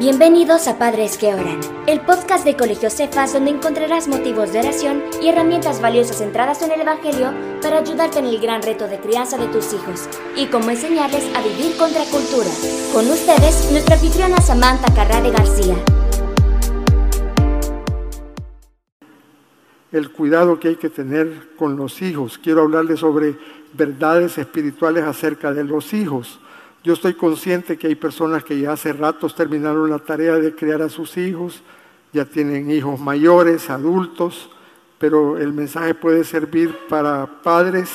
[0.00, 5.02] Bienvenidos a Padres que Oran, el podcast de Colegio Cefas donde encontrarás motivos de oración
[5.20, 9.36] y herramientas valiosas centradas en el Evangelio para ayudarte en el gran reto de crianza
[9.36, 12.48] de tus hijos y cómo enseñarles a vivir contra cultura.
[12.94, 15.76] Con ustedes, nuestra anfitriona Samantha Carrade García.
[19.92, 22.38] El cuidado que hay que tener con los hijos.
[22.38, 23.36] Quiero hablarles sobre
[23.74, 26.40] verdades espirituales acerca de los hijos.
[26.82, 30.80] Yo estoy consciente que hay personas que ya hace ratos terminaron la tarea de criar
[30.80, 31.62] a sus hijos,
[32.10, 34.50] ya tienen hijos mayores, adultos,
[34.98, 37.90] pero el mensaje puede servir para padres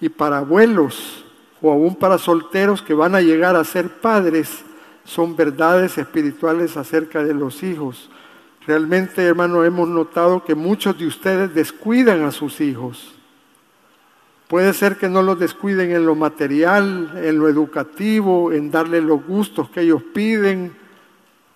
[0.00, 1.24] y para abuelos
[1.60, 4.62] o aún para solteros que van a llegar a ser padres.
[5.04, 8.10] Son verdades espirituales acerca de los hijos.
[8.64, 13.12] Realmente, hermano, hemos notado que muchos de ustedes descuidan a sus hijos
[14.48, 19.24] Puede ser que no los descuiden en lo material, en lo educativo, en darle los
[19.24, 20.76] gustos que ellos piden,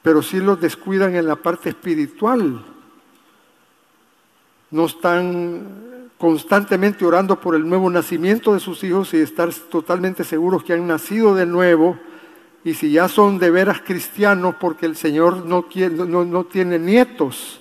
[0.01, 2.65] pero sí los descuidan en la parte espiritual.
[4.71, 10.65] No están constantemente orando por el nuevo nacimiento de sus hijos y estar totalmente seguros
[10.65, 11.98] que han nacido de nuevo.
[12.65, 15.66] Y si ya son de veras cristianos, porque el Señor no,
[16.07, 17.60] no, no tiene nietos,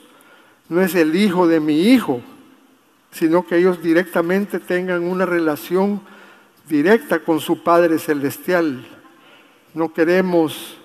[0.69, 2.21] no es el hijo de mi hijo
[3.11, 6.01] sino que ellos directamente tengan una relación
[6.67, 8.85] directa con su Padre Celestial.
[9.73, 10.77] No queremos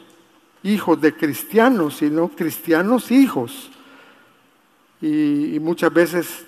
[0.63, 3.71] hijos de cristianos, sino cristianos hijos.
[5.01, 6.45] Y, muchas veces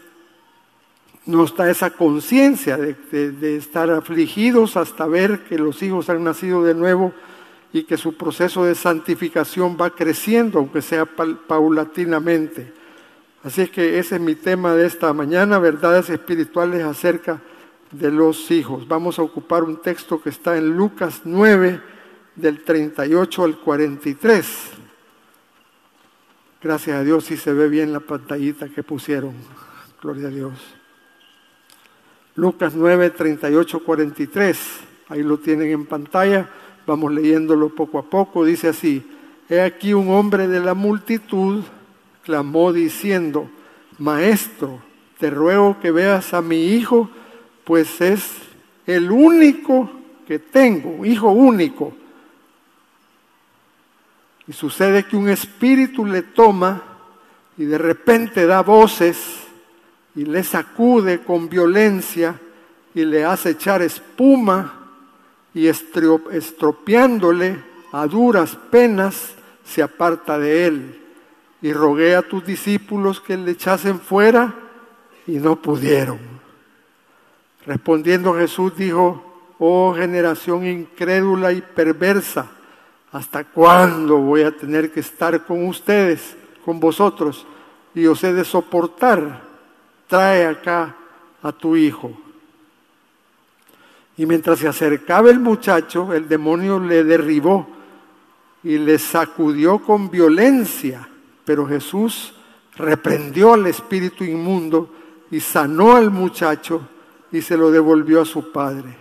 [1.26, 6.74] no está esa conciencia de, estar afligidos hasta ver que los hijos han nacido de
[6.74, 7.12] nuevo
[7.72, 12.83] y que su proceso de santificación va creciendo, aunque sea paulatinamente.
[13.44, 17.42] Así es que ese es mi tema de esta mañana, verdades espirituales acerca
[17.90, 18.88] de los hijos.
[18.88, 21.78] Vamos a ocupar un texto que está en Lucas 9,
[22.36, 24.70] del 38 al 43.
[26.62, 29.34] Gracias a Dios si se ve bien la pantallita que pusieron.
[30.00, 30.54] Gloria a Dios.
[32.36, 34.58] Lucas 9, 38, 43.
[35.10, 36.48] Ahí lo tienen en pantalla.
[36.86, 38.42] Vamos leyéndolo poco a poco.
[38.42, 39.06] Dice así,
[39.50, 41.62] he aquí un hombre de la multitud
[42.24, 43.48] clamó diciendo,
[43.98, 44.82] Maestro,
[45.18, 47.08] te ruego que veas a mi hijo,
[47.64, 48.32] pues es
[48.86, 49.90] el único
[50.26, 51.92] que tengo, hijo único.
[54.46, 56.82] Y sucede que un espíritu le toma
[57.56, 59.18] y de repente da voces
[60.14, 62.40] y le sacude con violencia
[62.94, 64.80] y le hace echar espuma
[65.54, 67.56] y estropeándole
[67.92, 71.03] a duras penas se aparta de él
[71.64, 74.54] y rogué a tus discípulos que le echasen fuera
[75.26, 76.18] y no pudieron.
[77.64, 82.48] Respondiendo Jesús dijo, oh generación incrédula y perversa,
[83.12, 86.36] ¿hasta cuándo voy a tener que estar con ustedes,
[86.66, 87.46] con vosotros,
[87.94, 89.40] y os he de soportar?
[90.06, 90.94] Trae acá
[91.42, 92.12] a tu hijo.
[94.18, 97.66] Y mientras se acercaba el muchacho, el demonio le derribó
[98.62, 101.08] y le sacudió con violencia
[101.44, 102.32] pero Jesús
[102.76, 104.90] reprendió al espíritu inmundo
[105.30, 106.88] y sanó al muchacho
[107.30, 108.96] y se lo devolvió a su padre.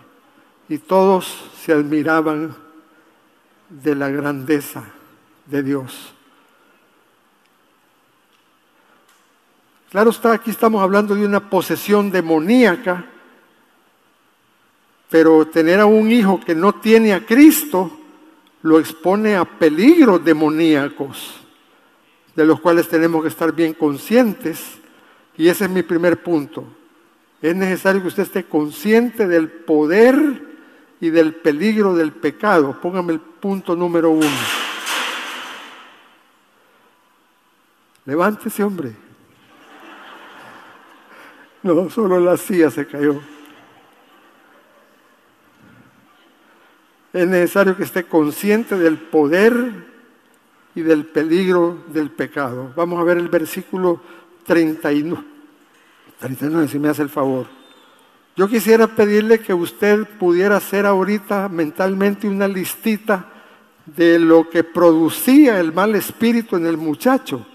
[0.69, 2.55] Y todos se admiraban
[3.69, 4.83] de la grandeza
[5.45, 6.13] de Dios.
[9.91, 13.05] Claro está, aquí estamos hablando de una posesión demoníaca,
[15.09, 17.91] pero tener a un hijo que no tiene a Cristo
[18.63, 21.42] lo expone a peligros demoníacos
[22.35, 24.79] de los cuales tenemos que estar bien conscientes.
[25.37, 26.65] Y ese es mi primer punto.
[27.41, 30.41] Es necesario que usted esté consciente del poder
[30.99, 32.79] y del peligro del pecado.
[32.81, 34.29] Póngame el punto número uno.
[38.05, 38.93] Levántese, hombre.
[41.61, 43.21] No, solo la silla se cayó.
[47.13, 49.92] Es necesario que esté consciente del poder
[50.75, 52.73] y del peligro del pecado.
[52.75, 54.01] Vamos a ver el versículo
[54.45, 55.23] 31.
[56.19, 57.47] 39, si me hace el favor.
[58.35, 63.29] Yo quisiera pedirle que usted pudiera hacer ahorita mentalmente una listita
[63.85, 67.45] de lo que producía el mal espíritu en el muchacho.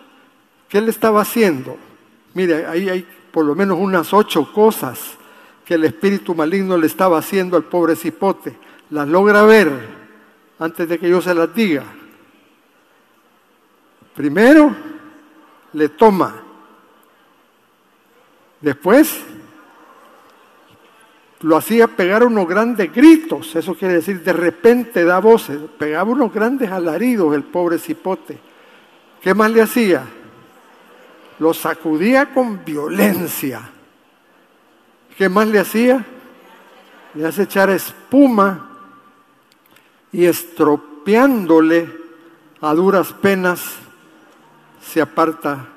[0.69, 1.76] ¿Qué le estaba haciendo?
[2.35, 5.17] Mire, ahí hay por lo menos unas ocho cosas
[5.64, 8.56] que el espíritu maligno le estaba haciendo al pobre cipote.
[8.91, 9.71] Las logra ver
[10.59, 11.85] antes de que yo se las diga.
[14.19, 14.75] Primero
[15.75, 16.35] le toma,
[18.61, 19.20] después
[21.43, 26.35] lo hacía pegar unos grandes gritos, eso quiere decir de repente da voces, pegaba unos
[26.35, 28.41] grandes alaridos el pobre cipote.
[29.23, 30.03] ¿Qué más le hacía?
[31.38, 33.71] Lo sacudía con violencia.
[35.17, 36.05] ¿Qué más le hacía?
[37.14, 38.69] Le hace echar espuma
[40.11, 41.88] y estropeándole
[42.61, 43.76] a duras penas
[44.88, 45.69] se aparta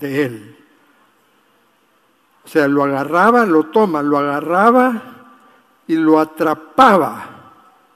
[0.00, 0.56] de él.
[2.44, 5.02] O sea, lo agarraba, lo toma, lo agarraba
[5.86, 7.30] y lo atrapaba.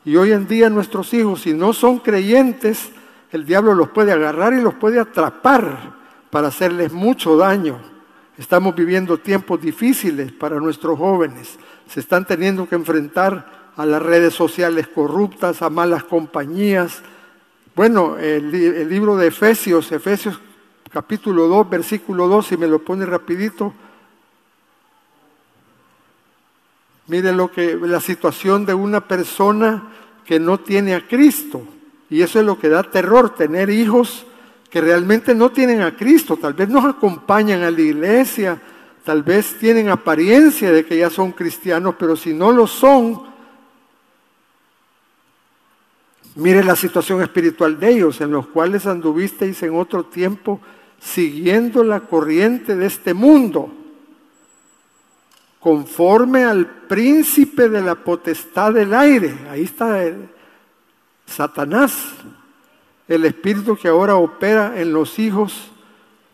[0.05, 2.91] Y hoy en día nuestros hijos, si no son creyentes,
[3.31, 5.97] el diablo los puede agarrar y los puede atrapar
[6.31, 7.79] para hacerles mucho daño.
[8.39, 11.59] Estamos viviendo tiempos difíciles para nuestros jóvenes.
[11.87, 17.03] Se están teniendo que enfrentar a las redes sociales corruptas, a malas compañías.
[17.79, 18.51] Bueno, el,
[18.89, 20.41] libro de Efesios, Efesios
[20.91, 23.73] capítulo 2, versículo 2, si me lo pone rapidito,
[27.07, 29.93] Mire lo que la situación de una persona
[30.25, 31.63] que no tiene a Cristo.
[32.11, 34.27] Y eso es lo que da terror, tener hijos
[34.69, 36.37] que realmente no tienen a Cristo.
[36.37, 38.61] Tal vez nos acompañan a la iglesia,
[39.05, 43.28] tal vez tienen apariencia de que ya son cristianos, pero si no lo son,
[46.39, 50.61] mire la situación espiritual de ellos, en los cuales anduvisteis en otro tiempo
[51.01, 53.73] siguiendo la corriente de este mundo
[55.59, 59.37] conforme al príncipe de la potestad del aire.
[59.51, 60.29] Ahí está el,
[61.27, 62.13] Satanás,
[63.09, 65.73] el espíritu que ahora opera en los hijos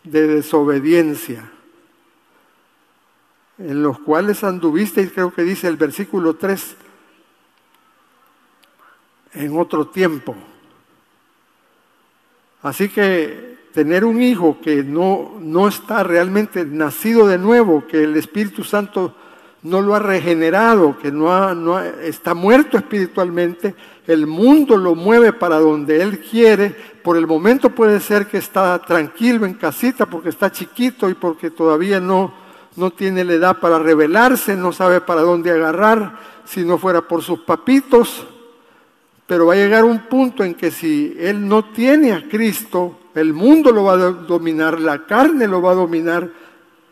[0.05, 1.51] de desobediencia,
[3.57, 6.77] en los cuales anduvisteis, creo que dice el versículo 3,
[9.35, 10.35] en otro tiempo.
[12.63, 18.17] Así que tener un hijo que no, no está realmente nacido de nuevo, que el
[18.17, 19.15] Espíritu Santo
[19.65, 23.75] no lo ha regenerado, que no, no está muerto espiritualmente,
[24.07, 28.79] el mundo lo mueve para donde él quiere, por el momento puede ser que está
[28.79, 32.33] tranquilo en casita porque está chiquito y porque todavía no,
[32.77, 37.23] no tiene la edad para rebelarse, no sabe para dónde agarrar, si no fuera por
[37.23, 38.27] sus papitos,
[39.27, 43.33] pero va a llegar un punto en que si él no tiene a Cristo, el
[43.33, 46.29] mundo lo va a dominar, la carne lo va a dominar,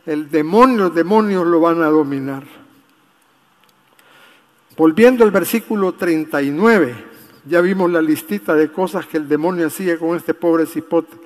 [0.06, 2.44] el demonio, los demonios lo van a dominar.
[4.76, 6.94] Volviendo al versículo 39,
[7.44, 11.16] ya vimos la listita de cosas que el demonio hacía con este pobre cipote.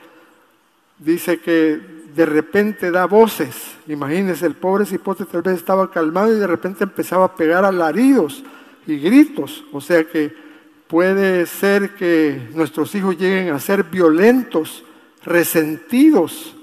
[0.99, 1.81] Dice que
[2.15, 3.77] de repente da voces.
[3.87, 8.43] Imagínense, el pobre cipote tal vez estaba calmado y de repente empezaba a pegar alaridos
[8.87, 9.65] y gritos.
[9.73, 10.46] O sea que
[10.87, 14.85] puede ser que nuestros hijos lleguen a ser violentos
[15.25, 16.55] resentidos.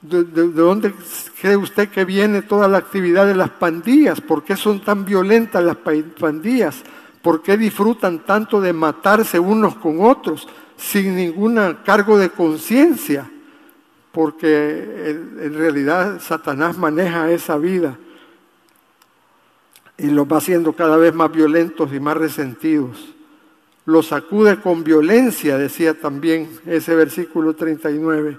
[0.00, 0.92] ¿De, dónde
[1.40, 4.20] cree usted que viene toda la actividad de las pandillas?
[4.20, 6.82] ¿Por qué son tan violentas las pandillas?
[7.22, 10.46] ¿Por qué disfrutan tanto de matarse unos con otros
[10.76, 13.30] sin ningún cargo de conciencia?
[14.12, 15.10] Porque
[15.40, 17.96] en realidad Satanás maneja esa vida
[19.96, 23.13] y los va haciendo cada vez más violentos y más resentidos
[23.86, 28.38] lo sacude con violencia, decía también ese versículo 39.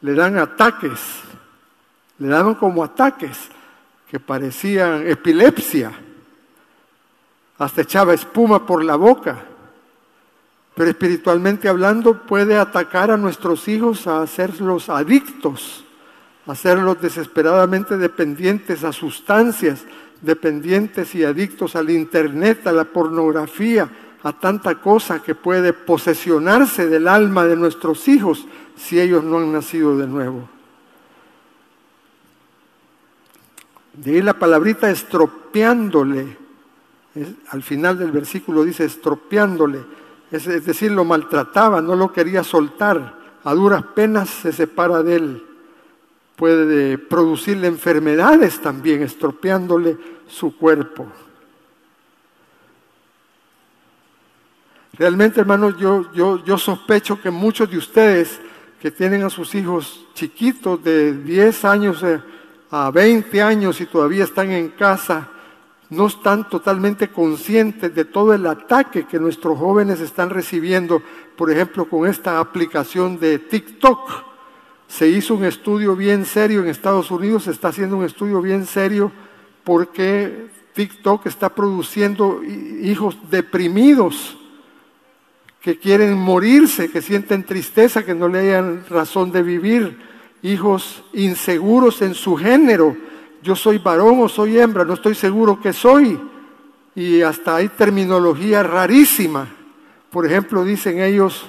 [0.00, 1.00] Le dan ataques,
[2.18, 3.50] le daban como ataques
[4.10, 5.92] que parecían epilepsia,
[7.58, 9.44] hasta echaba espuma por la boca.
[10.74, 15.84] Pero espiritualmente hablando puede atacar a nuestros hijos a hacerlos adictos,
[16.46, 19.84] a hacerlos desesperadamente dependientes a sustancias,
[20.22, 23.90] dependientes y adictos al internet, a la pornografía,
[24.22, 28.46] a tanta cosa que puede posesionarse del alma de nuestros hijos
[28.76, 30.48] si ellos no han nacido de nuevo.
[33.94, 36.36] De ahí la palabrita estropeándole,
[37.48, 39.80] al final del versículo dice estropeándole,
[40.30, 45.16] es, es decir, lo maltrataba, no lo quería soltar, a duras penas se separa de
[45.16, 45.46] él.
[46.36, 51.06] Puede producirle enfermedades también, estropeándole su cuerpo.
[54.92, 58.40] Realmente, hermanos, yo, yo, sospecho que muchos de ustedes
[58.80, 62.20] que tienen a sus hijos chiquitos de 10 años eh,
[62.70, 65.28] a 20 años y todavía están en casa,
[65.90, 71.02] no están totalmente conscientes de todo el ataque que nuestros jóvenes están recibiendo,
[71.36, 74.08] por ejemplo, con esta aplicación de TikTok.
[74.88, 78.66] Se hizo un estudio bien serio en Estados Unidos, se está haciendo un estudio bien
[78.66, 79.12] serio
[79.62, 84.36] porque TikTok está produciendo hijos deprimidos
[85.60, 89.98] que quieren morirse, que sienten tristeza, que no le hayan razón de vivir,
[90.42, 92.96] hijos inseguros en su género,
[93.42, 96.20] yo soy varón o soy hembra, no estoy seguro que soy.
[96.94, 99.48] Y hasta hay terminología rarísima.
[100.10, 101.46] Por ejemplo, dicen ellos,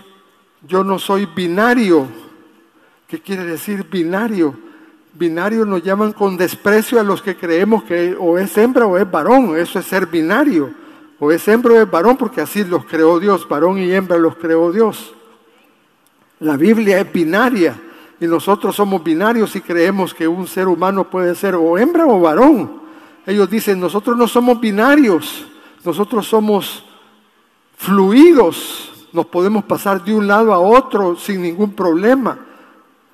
[0.67, 2.07] yo no soy binario.
[3.07, 4.55] ¿Qué quiere decir binario?
[5.13, 9.09] Binario nos llaman con desprecio a los que creemos que o es hembra o es
[9.09, 9.57] varón.
[9.57, 10.73] Eso es ser binario.
[11.23, 13.47] O es hembra o es varón porque así los creó Dios.
[13.47, 15.13] Varón y hembra los creó Dios.
[16.39, 17.79] La Biblia es binaria
[18.19, 22.19] y nosotros somos binarios y creemos que un ser humano puede ser o hembra o
[22.19, 22.81] varón.
[23.27, 25.45] Ellos dicen, nosotros no somos binarios,
[25.85, 26.83] nosotros somos
[27.77, 32.39] fluidos, nos podemos pasar de un lado a otro sin ningún problema.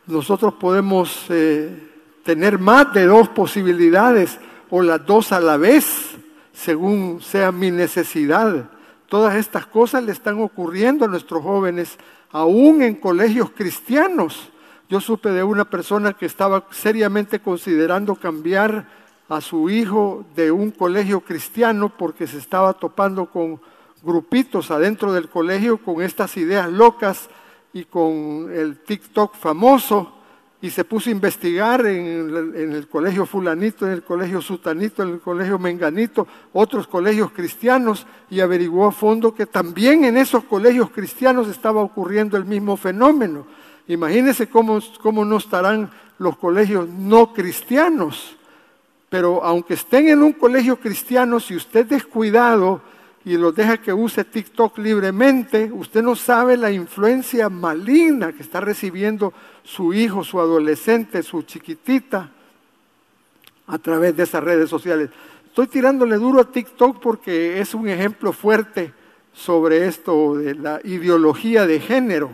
[0.06, 1.90] Nosotros podemos eh,
[2.24, 6.16] tener más de dos posibilidades o las dos a la vez,
[6.58, 8.70] según sea mi necesidad.
[9.08, 11.98] Todas estas cosas le están ocurriendo a nuestros jóvenes,
[12.32, 14.50] aún en colegios cristianos.
[14.90, 18.88] Yo supe de una persona que estaba seriamente considerando cambiar
[19.30, 23.62] a su hijo de un colegio cristiano porque se estaba topando con
[24.02, 27.30] grupitos adentro del colegio con estas ideas locas
[27.74, 30.17] y con el TikTok famoso
[30.62, 35.20] y se puso a investigar en el, colegio fulanito, en el colegio sutanito, en el
[35.20, 41.48] colegio menganito, otros colegios cristianos y averiguó a fondo que también en esos colegios cristianos
[41.48, 43.46] estaba ocurriendo el mismo fenómeno.
[43.88, 48.36] Imagínense cómo, cómo no estarán los colegios no cristianos.
[49.10, 52.82] Pero aunque estén en un colegio cristiano, si usted es cuidado
[53.28, 58.62] y los deja que use TikTok libremente, usted no sabe la influencia maligna que está
[58.62, 62.32] recibiendo su hijo, su adolescente, su chiquitita
[63.68, 65.10] a través de esas redes sociales.
[65.46, 68.94] Estoy tirándole duro a TikTok porque es un ejemplo fuerte
[69.34, 72.32] sobre esto de la ideología de género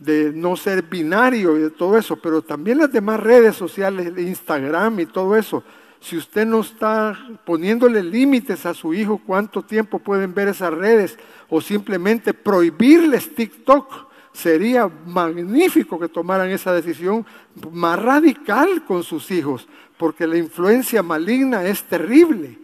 [0.00, 4.98] de no ser binario y de todo eso, pero también las demás redes sociales, Instagram
[4.98, 5.62] y todo eso.
[6.00, 11.18] Si usted no está poniéndole límites a su hijo cuánto tiempo pueden ver esas redes
[11.48, 17.24] o simplemente prohibirles TikTok, sería magnífico que tomaran esa decisión
[17.72, 22.58] más radical con sus hijos, porque la influencia maligna es terrible,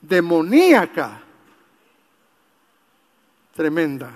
[0.00, 1.20] demoníaca,
[3.54, 4.12] tremenda.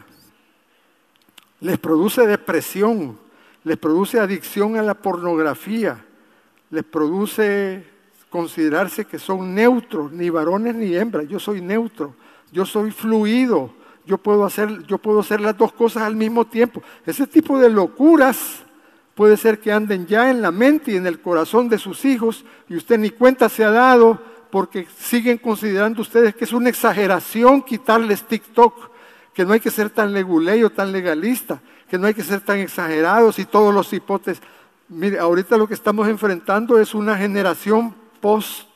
[1.61, 3.19] Les produce depresión,
[3.65, 6.05] les produce adicción a la pornografía,
[6.71, 7.96] les produce
[8.37, 12.15] considerarse que son neutros, ni varones ni hembras, yo soy neutro,
[12.53, 13.71] yo soy fluido,
[14.05, 16.83] yo puedo hacer, yo puedo hacer las dos cosas al mismo tiempo.
[17.07, 18.63] Ese tipo de locuras
[19.15, 22.45] puede ser que anden ya en la mente y en el corazón de sus hijos
[22.69, 27.63] y usted ni cuenta se ha dado porque siguen considerando ustedes que es una exageración
[27.63, 28.91] quitarles TikTok
[29.33, 32.59] que no hay que ser tan leguleyo, tan legalista, que no hay que ser tan
[32.59, 34.43] exagerados y todos los hipótesis.
[34.89, 38.67] Mire, ahorita lo que estamos enfrentando es una generación post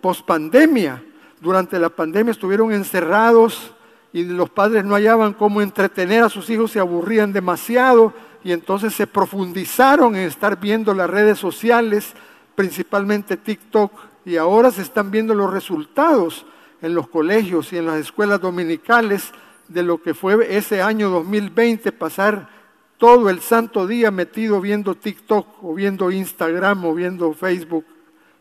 [0.00, 1.02] post pandemia.
[1.40, 3.72] Durante la pandemia estuvieron encerrados
[4.12, 8.12] y los padres no hallaban cómo entretener a sus hijos, se aburrían demasiado
[8.42, 12.14] y entonces se profundizaron en estar viendo las redes sociales,
[12.54, 13.92] principalmente TikTok,
[14.24, 16.44] y ahora se están viendo los resultados
[16.82, 19.32] en los colegios y en las escuelas dominicales
[19.68, 22.57] de lo que fue ese año 2020, pasar
[22.98, 27.84] todo el santo día metido viendo TikTok o viendo Instagram o viendo Facebook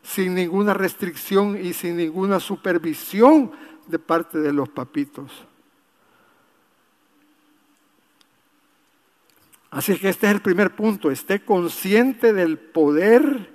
[0.01, 3.51] sin ninguna restricción y sin ninguna supervisión
[3.85, 5.31] de parte de los papitos.
[9.69, 13.51] Así que este es el primer punto, esté consciente del poder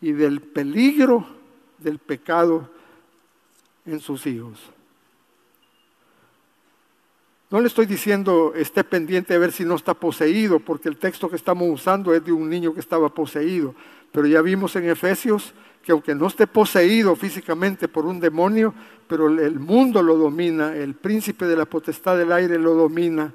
[0.00, 1.26] y del peligro
[1.78, 2.68] del pecado
[3.86, 4.73] en sus hijos.
[7.54, 11.30] No le estoy diciendo esté pendiente de ver si no está poseído, porque el texto
[11.30, 13.76] que estamos usando es de un niño que estaba poseído.
[14.10, 18.74] Pero ya vimos en Efesios que aunque no esté poseído físicamente por un demonio,
[19.06, 23.32] pero el mundo lo domina, el príncipe de la potestad del aire lo domina,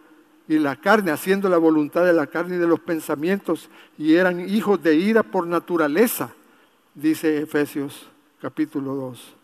[0.49, 4.41] y la carne, haciendo la voluntad de la carne y de los pensamientos, y eran
[4.49, 6.33] hijos de ira por naturaleza,
[6.93, 8.09] dice Efesios
[8.41, 9.35] capítulo 2.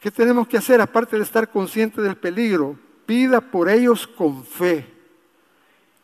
[0.00, 2.85] ¿Qué tenemos que hacer aparte de estar consciente del peligro?
[3.06, 4.86] Pida por ellos con fe.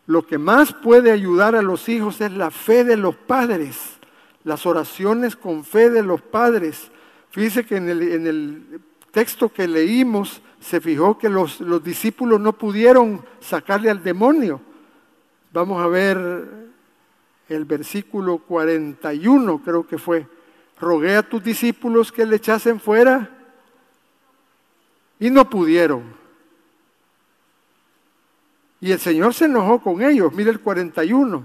[0.07, 3.99] Lo que más puede ayudar a los hijos es la fe de los padres,
[4.45, 6.91] las oraciones con fe de los padres.
[7.31, 8.81] Fíjese que en el,
[9.11, 14.59] texto que leímos se fijó que los, los discípulos no pudieron sacarle al demonio.
[15.53, 16.63] Vamos a ver
[17.49, 20.27] el versículo 41, creo que fue.
[20.81, 23.31] Rogué a tus discípulos que le echasen fuera
[25.21, 26.22] y no pudieron.
[28.83, 30.35] Y el Señor se enojó con ellos.
[30.35, 31.45] Mire el 41.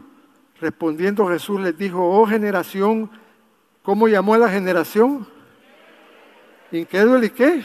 [0.60, 3.12] Respondiendo Jesús les dijo, oh generación,
[3.84, 5.28] ¿cómo llamó a la generación?
[6.72, 7.64] Incrédulo y qué?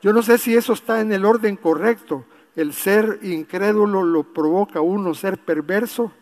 [0.00, 2.24] Yo no sé si eso está en el orden correcto.
[2.54, 6.12] El ser incrédulo lo provoca uno ser perverso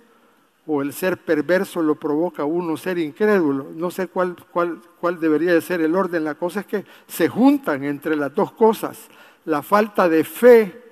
[0.66, 3.66] o el ser perverso lo provoca uno ser incrédulo.
[3.74, 6.24] No sé cuál, cuál, cuál debería de ser el orden.
[6.24, 9.10] La cosa es que se juntan entre las dos cosas.
[9.44, 10.83] La falta de fe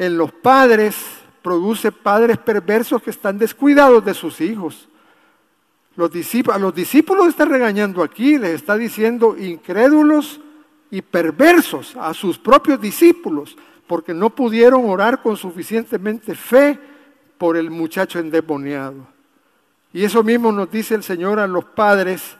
[0.00, 0.96] en los padres
[1.42, 4.88] produce padres perversos que están descuidados de sus hijos.
[5.94, 10.40] Los discípulos, a los discípulos está regañando aquí, les está diciendo incrédulos
[10.90, 16.78] y perversos a sus propios discípulos, porque no pudieron orar con suficientemente fe
[17.36, 19.06] por el muchacho endemoniado.
[19.92, 22.38] Y eso mismo nos dice el Señor a los padres,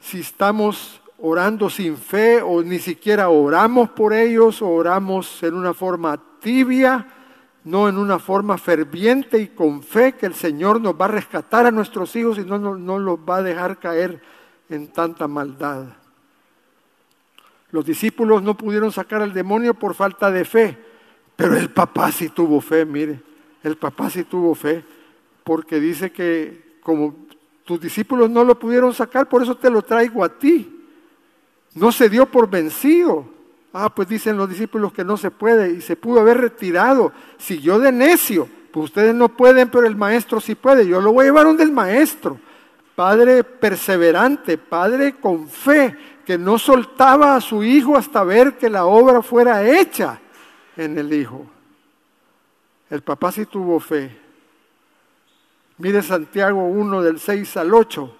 [0.00, 5.72] si estamos orando sin fe o ni siquiera oramos por ellos o oramos en una
[5.72, 7.06] forma tibia,
[7.64, 11.66] no en una forma ferviente y con fe que el Señor nos va a rescatar
[11.66, 14.22] a nuestros hijos y no, no, los va a dejar caer
[14.68, 15.84] en tanta maldad.
[17.70, 20.78] Los discípulos no pudieron sacar al demonio por falta de fe,
[21.36, 23.20] pero el papá sí tuvo fe, mire,
[23.62, 24.82] el papá sí tuvo fe,
[25.44, 27.14] porque dice que como
[27.64, 30.74] tus discípulos no lo pudieron sacar, por eso te lo traigo a ti.
[31.74, 33.37] No se dio por vencido.
[33.72, 37.12] Ah, pues dicen los discípulos que no se puede y se pudo haber retirado.
[37.36, 38.48] Siguió de necio.
[38.72, 40.86] Pues ustedes no pueden, pero el maestro sí puede.
[40.86, 42.38] Yo lo voy a llevar donde el maestro.
[42.94, 48.86] Padre perseverante, padre con fe, que no soltaba a su hijo hasta ver que la
[48.86, 50.18] obra fuera hecha
[50.76, 51.46] en el hijo.
[52.90, 54.18] El papá sí tuvo fe.
[55.76, 58.16] Mire Santiago 1 del 6 al 8.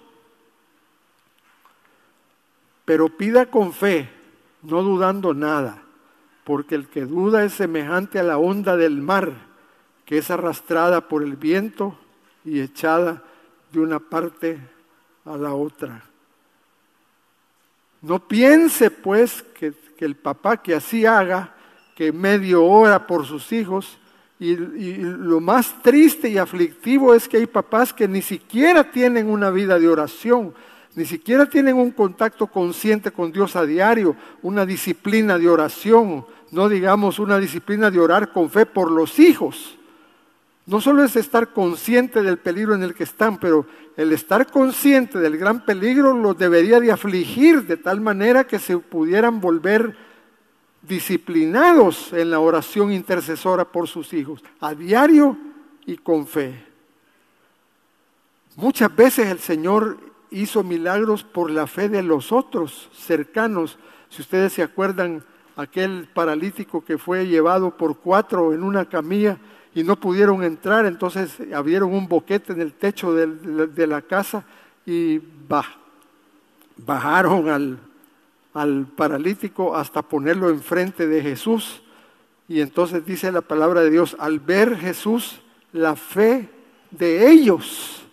[2.85, 4.18] Pero pida con fe
[4.61, 5.83] no dudando nada,
[6.43, 9.31] porque el que duda es semejante a la onda del mar,
[10.05, 11.97] que es arrastrada por el viento
[12.43, 13.23] y echada
[13.71, 14.59] de una parte
[15.25, 16.03] a la otra.
[18.01, 21.53] No piense pues que, el papá que así haga,
[21.95, 23.99] que medio ora por sus hijos,
[24.39, 29.49] y, lo más triste y aflictivo es que hay papás que ni siquiera tienen una
[29.49, 30.53] vida de oración,
[30.95, 36.67] ni siquiera tienen un contacto consciente con Dios a diario, una disciplina de oración, no
[36.67, 39.77] digamos una disciplina de orar con fe por los hijos.
[40.65, 43.65] No solo es estar consciente del peligro en el que están, pero
[43.97, 48.77] el estar consciente del gran peligro los debería de afligir de tal manera que se
[48.77, 49.95] pudieran volver
[50.81, 55.37] disciplinados en la oración intercesora por sus hijos, a diario
[55.85, 56.65] y con fe.
[58.55, 63.77] Muchas veces el Señor hizo milagros por la fe de los otros cercanos.
[64.09, 65.23] Si ustedes se acuerdan,
[65.59, 69.37] aquel paralítico que fue llevado por cuatro en una camilla
[69.75, 74.45] y no pudieron entrar, entonces abrieron un boquete en el techo de, la casa
[74.85, 75.19] y
[76.77, 77.77] bajaron al,
[78.53, 81.81] al paralítico hasta ponerlo enfrente de Jesús.
[82.47, 85.41] Y entonces dice la palabra de Dios, al ver Jesús
[85.73, 86.49] la fe
[86.89, 88.03] de ellos,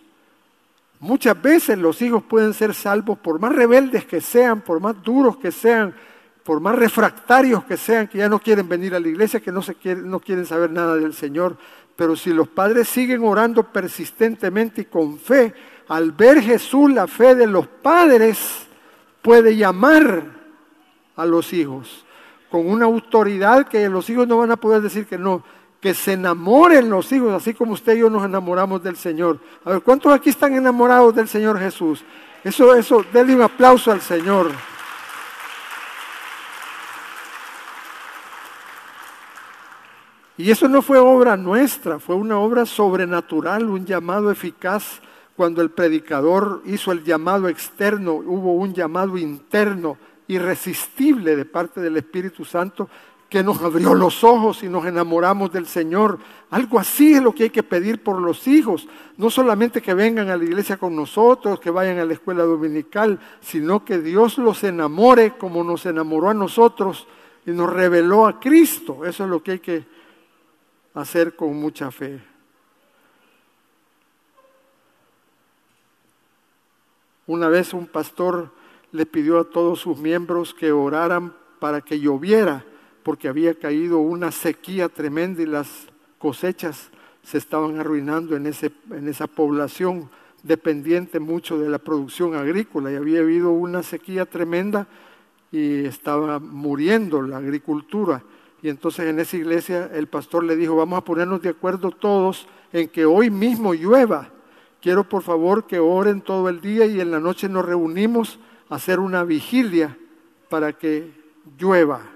[1.01, 5.37] Muchas veces los hijos pueden ser salvos por más rebeldes que sean, por más duros
[5.37, 5.95] que sean,
[6.43, 9.63] por más refractarios que sean, que ya no quieren venir a la iglesia, que no,
[9.63, 11.59] se quieren, quieren saber nada del Señor.
[11.97, 15.53] Pero si los padres siguen orando persistentemente y con fe,
[15.89, 18.67] al ver Jesús la fe de los padres,
[19.23, 20.23] puede llamar
[21.17, 22.07] a los hijos
[22.51, 25.43] con una autoridad que los hijos no van a poder decir que no
[25.81, 29.39] que se enamoren los hijos, así como usted y yo nos enamoramos del Señor.
[29.65, 32.03] A ver, ¿cuántos aquí están enamorados del Señor Jesús?
[32.43, 34.51] Eso, eso, denle un aplauso al Señor.
[40.39, 45.01] Y eso no fue obra nuestra, fue una obra sobrenatural, un llamado eficaz.
[45.35, 51.97] Cuando el predicador hizo el llamado externo, hubo un llamado interno irresistible de parte del
[51.99, 52.89] Espíritu Santo
[53.29, 56.19] que nos abrió los ojos y nos enamoramos del Señor.
[56.51, 58.87] Algo así es lo que hay que pedir por los hijos.
[59.17, 63.19] No solamente que vengan a la iglesia con nosotros, que vayan a la escuela dominical,
[63.41, 67.09] sino que Dios los enamore como nos enamoró a nosotros
[67.45, 69.05] y nos reveló a Cristo.
[69.05, 69.85] Eso es lo que hay que
[70.95, 72.21] hacer con mucha fe.
[77.27, 78.53] Una vez un pastor
[78.93, 82.65] le pidió a todos sus miembros que oraran para que lloviera
[83.07, 85.87] porque había caído una sequía tremenda y las
[86.19, 86.90] cosechas
[87.23, 90.11] se estaban arruinando en, ese, en esa población
[90.42, 94.88] dependiente mucho de la producción agrícola y había habido una sequía tremenda
[95.53, 98.25] y estaba muriendo la agricultura.
[98.61, 102.49] Y entonces en esa iglesia el pastor le dijo, vamos a ponernos de acuerdo todos
[102.73, 104.31] en que hoy mismo llueva.
[104.83, 108.75] Quiero por favor que oren todo el día y en la noche nos reunimos a
[108.75, 109.97] hacer una vigilia
[110.49, 111.12] para que
[111.57, 112.15] llueva.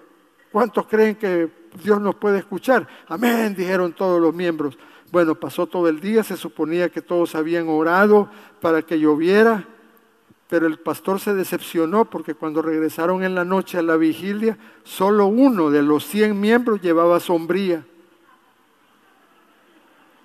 [0.50, 1.48] ¿Cuántos creen que
[1.82, 2.86] Dios nos puede escuchar?
[3.08, 4.76] Amén, dijeron todos los miembros.
[5.12, 8.28] Bueno, pasó todo el día, se suponía que todos habían orado
[8.60, 9.64] para que lloviera,
[10.48, 15.26] pero el pastor se decepcionó porque cuando regresaron en la noche a la vigilia, solo
[15.26, 17.84] uno de los 100 miembros llevaba sombría.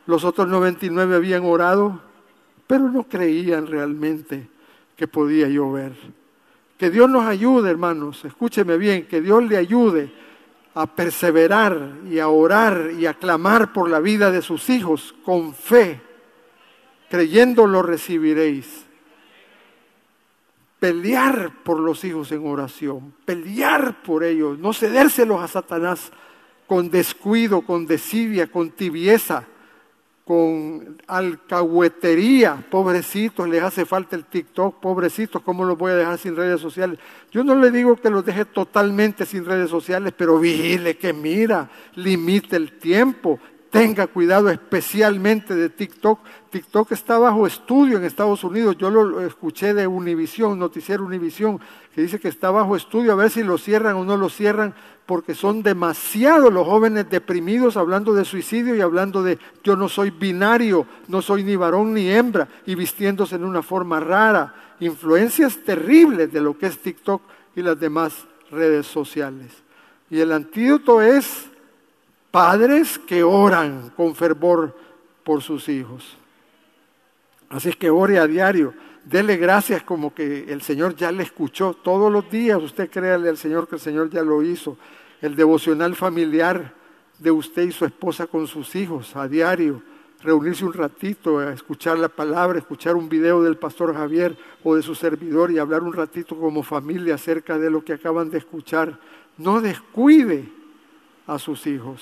[0.08, 2.02] Los otros 99 habían orado,
[2.68, 4.50] pero no creían realmente
[4.96, 5.94] que podía llover.
[6.78, 10.12] Que Dios nos ayude, hermanos, escúcheme bien, que Dios le ayude
[10.74, 15.54] a perseverar y a orar y a clamar por la vida de sus hijos con
[15.54, 16.02] fe,
[17.10, 18.84] creyendo lo recibiréis.
[20.80, 26.12] Pelear por los hijos en oración, pelear por ellos, no cedérselos a Satanás
[26.68, 29.48] con descuido, con desidia, con tibieza
[30.26, 36.36] con alcahuetería, pobrecitos, les hace falta el TikTok, pobrecitos, ¿cómo los voy a dejar sin
[36.36, 36.98] redes sociales?
[37.32, 41.70] Yo no le digo que los deje totalmente sin redes sociales, pero vigile que mira,
[41.94, 43.40] limite el tiempo,
[43.76, 46.20] tenga cuidado especialmente de TikTok.
[46.50, 51.60] TikTok está bajo estudio en Estados Unidos, yo lo escuché de Univisión, noticiero Univisión,
[51.94, 54.74] que dice que está bajo estudio, a ver si lo cierran o no lo cierran,
[55.06, 60.10] porque son demasiados los jóvenes deprimidos hablando de suicidio y hablando de yo no soy
[60.10, 64.56] binario, no soy ni varón ni hembra y vistiéndose en una forma rara.
[64.80, 67.22] Influencias terribles de lo que es TikTok
[67.58, 69.52] y las demás redes sociales.
[70.10, 71.50] Y el antídoto es
[72.36, 74.76] padres que oran con fervor
[75.24, 76.18] por sus hijos.
[77.48, 78.74] Así es que ore a diario.
[79.06, 82.62] Dele gracias como que el Señor ya le escuchó todos los días.
[82.62, 84.78] Usted créale al Señor que el Señor ya lo hizo.
[85.22, 86.74] El devocional familiar
[87.20, 89.82] de usted y su esposa con sus hijos a diario.
[90.22, 94.82] Reunirse un ratito, a escuchar la palabra, escuchar un video del pastor Javier o de
[94.82, 99.00] su servidor y hablar un ratito como familia acerca de lo que acaban de escuchar.
[99.38, 100.52] No descuide
[101.28, 102.02] a sus hijos.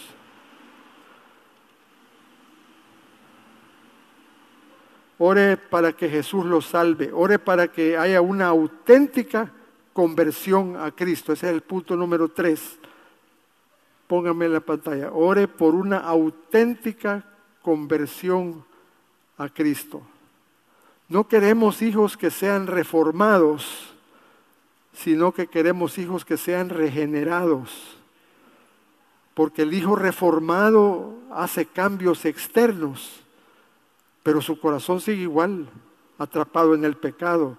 [5.26, 7.10] Ore para que Jesús los salve.
[7.14, 9.54] Ore para que haya una auténtica
[9.94, 11.32] conversión a Cristo.
[11.32, 12.78] Ese es el punto número tres.
[14.06, 15.14] Póngame en la pantalla.
[15.14, 17.24] Ore por una auténtica
[17.62, 18.66] conversión
[19.38, 20.02] a Cristo.
[21.08, 23.94] No queremos hijos que sean reformados,
[24.92, 27.98] sino que queremos hijos que sean regenerados.
[29.34, 33.23] Porque el hijo reformado hace cambios externos
[34.24, 35.68] pero su corazón sigue igual,
[36.18, 37.58] atrapado en el pecado.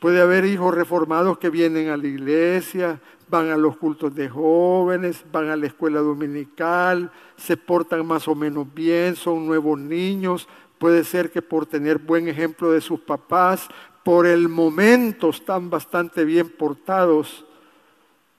[0.00, 5.24] Puede haber hijos reformados que vienen a la iglesia, van a los cultos de jóvenes,
[5.32, 10.48] van a la escuela dominical, se portan más o menos bien, son nuevos niños.
[10.78, 13.68] Puede ser que por tener buen ejemplo de sus papás,
[14.04, 17.45] por el momento están bastante bien portados,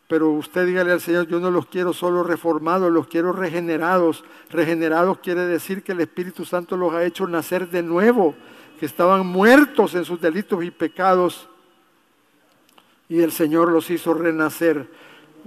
[0.07, 4.23] pero usted dígale al Señor, yo no los quiero solo reformados, los quiero regenerados.
[4.49, 8.33] Regenerados quiere decir que el Espíritu Santo los ha hecho nacer de nuevo,
[8.79, 11.49] que estaban muertos en sus delitos y pecados
[13.09, 14.87] y el Señor los hizo renacer.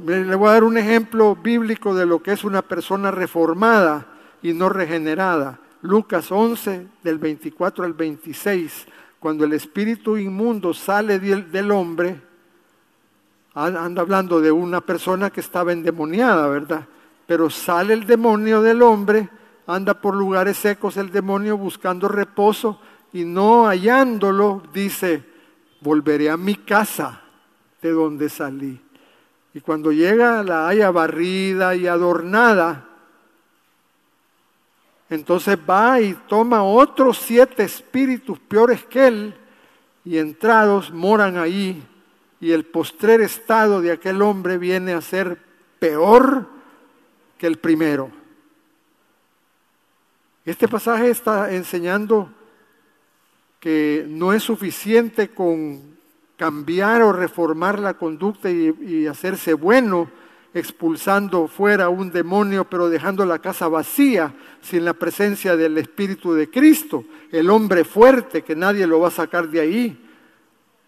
[0.05, 4.07] Le voy a dar un ejemplo bíblico de lo que es una persona reformada
[4.43, 5.59] y no regenerada.
[5.83, 8.87] Lucas 11, del 24 al 26,
[9.19, 12.21] cuando el espíritu inmundo sale del hombre,
[13.55, 16.87] anda hablando de una persona que estaba endemoniada, ¿verdad?
[17.27, 19.29] Pero sale el demonio del hombre,
[19.67, 22.81] anda por lugares secos el demonio buscando reposo
[23.13, 25.25] y no hallándolo, dice,
[25.81, 27.23] volveré a mi casa
[27.83, 28.81] de donde salí.
[29.53, 32.87] Y cuando llega la haya barrida y adornada,
[35.09, 39.35] entonces va y toma otros siete espíritus peores que él
[40.05, 41.85] y entrados moran ahí
[42.41, 45.39] y el postrer estado de aquel hombre viene a ser
[45.79, 46.49] peor
[47.37, 48.11] que el primero.
[50.45, 52.31] Este pasaje está enseñando
[53.61, 55.99] que no es suficiente con
[56.37, 60.11] cambiar o reformar la conducta y, hacerse bueno
[60.55, 66.51] expulsando fuera un demonio, pero dejando la casa vacía, sin la presencia del Espíritu de
[66.51, 70.10] Cristo, el hombre fuerte que nadie lo va a sacar de ahí.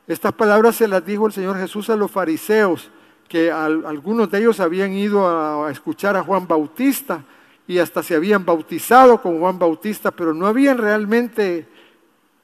[0.06, 2.90] Estas palabras se las dijo el Señor Jesús a los fariseos,
[3.28, 7.24] que algunos de ellos habían ido a, escuchar a Juan Bautista
[7.66, 11.66] y hasta se habían bautizado con Juan Bautista, pero no habían realmente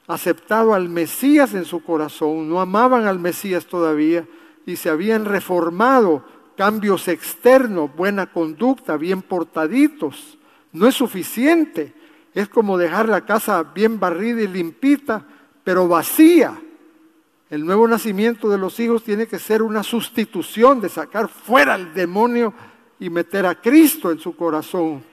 [0.07, 4.25] aceptado al Mesías en su corazón, no amaban al Mesías todavía
[4.65, 6.23] y se habían reformado
[6.57, 10.37] cambios externos, buena conducta, bien portaditos.
[10.71, 11.93] No es suficiente.
[12.33, 15.25] Es como dejar la casa bien barrida y limpita,
[15.63, 16.59] pero vacía.
[17.49, 21.93] El nuevo nacimiento de los hijos tiene que ser una sustitución de sacar fuera al
[21.93, 22.53] demonio
[22.99, 25.03] y meter a Cristo en su corazón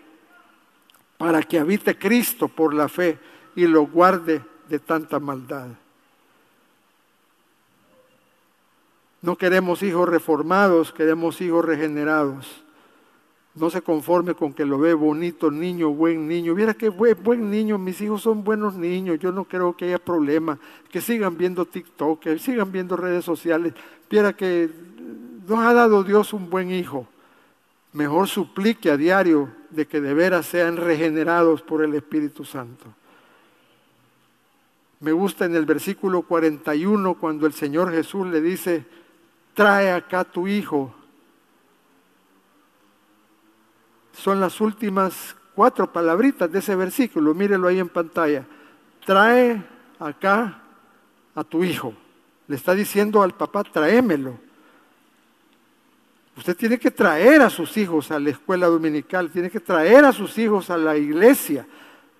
[1.16, 3.18] para que habite Cristo por la fe
[3.54, 5.68] y lo guarde de tanta maldad.
[9.22, 12.65] No queremos hijos reformados, queremos hijos regenerados.
[13.56, 16.54] No se conforme con que lo ve bonito niño, buen niño.
[16.54, 19.18] Mira qué buen, buen, niño, mis hijos son buenos niños.
[19.18, 20.58] Yo no creo que haya problema.
[20.90, 23.72] Que sigan viendo TikTok, que sigan viendo redes sociales.
[24.10, 24.68] Mira que
[25.48, 27.06] nos ha dado Dios un buen hijo.
[27.94, 32.84] Mejor suplique a diario de que de veras sean regenerados por el Espíritu Santo.
[35.00, 38.84] Me gusta en el versículo 41 cuando el Señor Jesús le dice,
[39.54, 40.94] trae acá tu hijo
[44.16, 48.44] son las últimas cuatro palabritas de ese versículo, mírelo ahí en pantalla.
[49.04, 49.62] Trae
[49.98, 50.62] acá
[51.34, 51.94] a tu hijo.
[52.48, 54.38] Le está diciendo al papá, tráemelo.
[56.36, 60.12] Usted tiene que traer a sus hijos a la escuela dominical, tiene que traer a
[60.12, 61.66] sus hijos a la iglesia.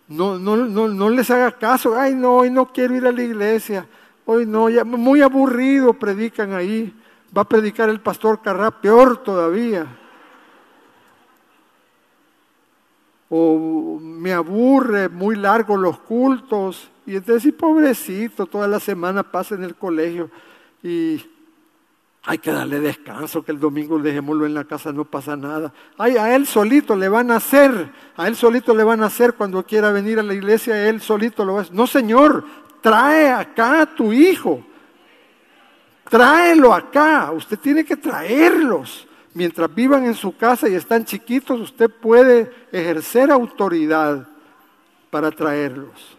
[0.09, 3.23] No, no, no, no les haga caso, ay no, hoy no quiero ir a la
[3.23, 3.87] iglesia,
[4.25, 6.95] hoy no, ya muy aburrido predican ahí.
[7.37, 9.87] Va a predicar el pastor Carrá, peor todavía.
[13.29, 16.91] O me aburre muy largo los cultos.
[17.07, 20.31] Y entonces, pobrecito, toda la semana pasa en el colegio
[20.83, 21.25] y
[22.29, 25.73] hay que darle descanso, que el domingo dejémoslo en la casa, no pasa nada.
[25.97, 29.35] Ay, a él solito le van a hacer, a él solito le van a hacer
[29.35, 31.75] cuando quiera venir a la iglesia, él solito lo va a hacer.
[31.75, 32.45] No, Señor,
[32.81, 34.61] trae acá a tu hijo.
[36.09, 41.91] Tráelo acá, usted tiene que traerlos mientras vivan en su casa y están chiquitos, usted
[41.91, 44.27] puede ejercer autoridad
[45.11, 46.17] para traerlos.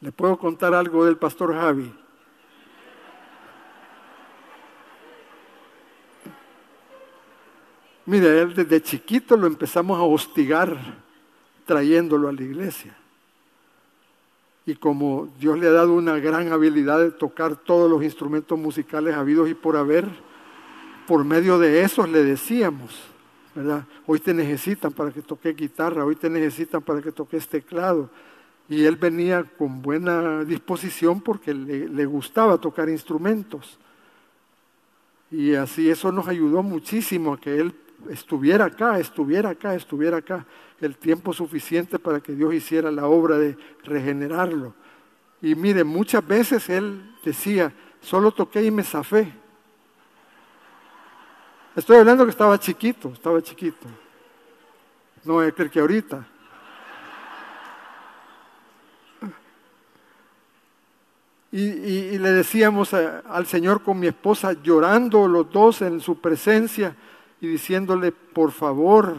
[0.00, 1.92] ¿Le puedo contar algo del pastor Javi?
[8.06, 10.78] Mire, él desde chiquito lo empezamos a hostigar
[11.66, 12.96] trayéndolo a la iglesia
[14.66, 19.14] y como Dios le ha dado una gran habilidad de tocar todos los instrumentos musicales
[19.14, 20.08] habidos y por haber,
[21.06, 23.00] por medio de esos le decíamos,
[23.54, 23.84] ¿verdad?
[24.06, 28.10] Hoy te necesitan para que toque guitarra, hoy te necesitan para que toques teclado.
[28.68, 33.78] Y él venía con buena disposición porque le, le gustaba tocar instrumentos.
[35.30, 37.72] Y así eso nos ayudó muchísimo a que él
[38.10, 40.46] estuviera acá, estuviera acá, estuviera acá
[40.80, 44.74] el tiempo suficiente para que Dios hiciera la obra de regenerarlo.
[45.40, 49.32] Y mire, muchas veces él decía, solo toqué y me zafé.
[51.74, 53.86] Estoy hablando que estaba chiquito, estaba chiquito.
[55.24, 56.26] No es que ahorita.
[61.52, 66.94] Y, y, le decíamos al Señor con mi esposa, llorando los dos en su presencia
[67.40, 69.16] y diciéndole, por favor,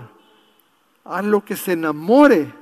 [1.03, 2.53] haz lo que se enamore,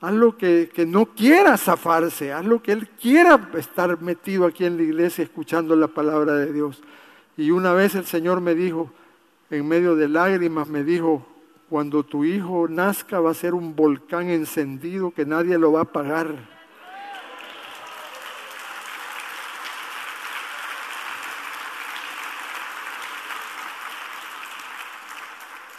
[0.00, 4.64] haz lo que, que no quiera zafarse, haz lo que él quiera estar metido aquí
[4.64, 6.82] en la iglesia escuchando la palabra de Dios.
[7.36, 8.90] Y una vez el Señor me dijo,
[9.50, 11.26] en medio de lágrimas, me dijo,
[11.68, 15.84] cuando tu hijo nazca va a ser un volcán encendido que nadie lo va a
[15.84, 16.61] apagar.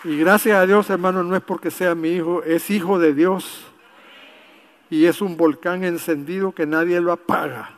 [0.05, 3.63] Y gracias a Dios, hermano, no es porque sea mi hijo, es hijo de Dios.
[4.89, 7.71] Y es un volcán encendido que nadie lo apaga.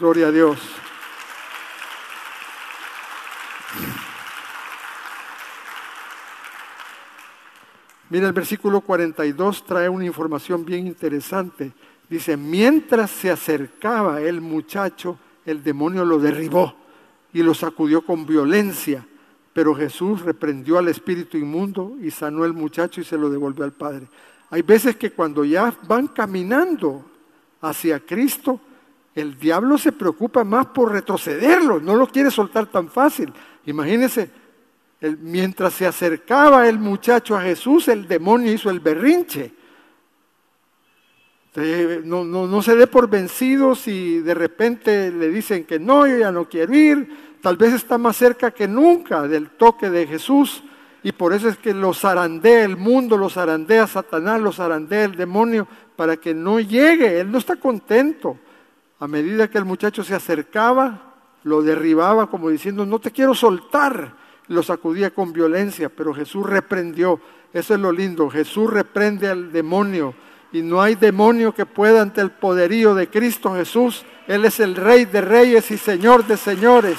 [0.00, 0.58] Gloria a Dios.
[8.08, 11.72] Mira, el versículo 42 trae una información bien interesante.
[12.08, 16.74] Dice, mientras se acercaba el muchacho, el demonio lo derribó
[17.34, 19.06] y lo sacudió con violencia
[19.56, 23.72] pero Jesús reprendió al espíritu inmundo y sanó al muchacho y se lo devolvió al
[23.72, 24.06] Padre.
[24.50, 27.02] Hay veces que cuando ya van caminando
[27.62, 28.60] hacia Cristo,
[29.14, 33.32] el diablo se preocupa más por retrocederlo, no lo quiere soltar tan fácil.
[33.64, 34.28] Imagínense,
[35.22, 39.54] mientras se acercaba el muchacho a Jesús, el demonio hizo el berrinche.
[42.04, 46.18] No, no, no se dé por vencido si de repente le dicen que no, yo
[46.18, 50.62] ya no quiero ir, tal vez está más cerca que nunca del toque de Jesús
[51.06, 55.14] y por eso es que los zarandea el mundo, los zarandea Satanás, los zarandea el
[55.14, 57.20] demonio para que no llegue.
[57.20, 58.36] Él no está contento.
[58.98, 64.14] A medida que el muchacho se acercaba, lo derribaba como diciendo, no te quiero soltar.
[64.48, 67.20] Lo sacudía con violencia, pero Jesús reprendió.
[67.52, 68.28] Eso es lo lindo.
[68.28, 70.12] Jesús reprende al demonio.
[70.50, 74.04] Y no hay demonio que pueda ante el poderío de Cristo Jesús.
[74.26, 76.98] Él es el Rey de Reyes y Señor de Señores.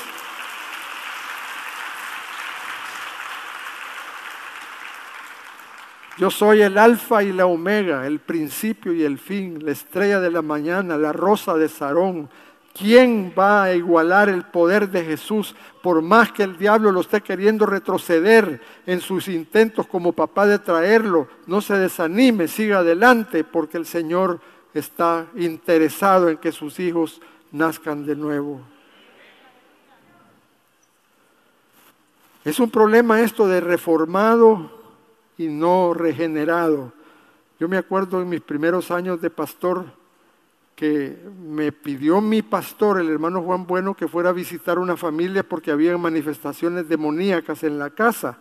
[6.17, 10.31] Yo soy el alfa y la omega, el principio y el fin, la estrella de
[10.31, 12.27] la mañana, la rosa de Sarón.
[12.73, 17.21] ¿Quién va a igualar el poder de Jesús por más que el diablo lo esté
[17.21, 21.27] queriendo retroceder en sus intentos como papá de traerlo?
[21.45, 24.39] No se desanime, siga adelante porque el Señor
[24.73, 28.61] está interesado en que sus hijos nazcan de nuevo.
[32.43, 34.76] Es un problema esto de reformado
[35.37, 36.93] y no regenerado.
[37.59, 39.85] Yo me acuerdo en mis primeros años de pastor
[40.75, 45.41] que me pidió mi pastor, el hermano Juan Bueno, que fuera a visitar una familia
[45.41, 48.37] porque había manifestaciones demoníacas en la casa.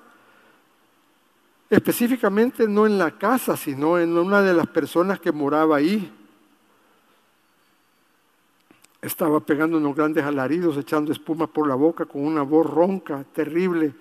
[1.70, 6.12] Específicamente no en la casa, sino en una de las personas que moraba ahí.
[9.00, 13.94] Estaba pegando unos grandes alaridos, echando espuma por la boca con una voz ronca, terrible.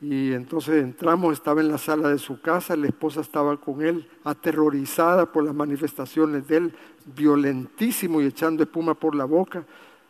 [0.00, 4.08] Y entonces entramos, estaba en la sala de su casa, la esposa estaba con él,
[4.24, 6.74] aterrorizada por las manifestaciones de él,
[7.16, 9.64] violentísimo y echando espuma por la boca.